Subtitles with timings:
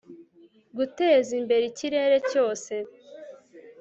[0.77, 2.73] Gutezimbere ikirere cyose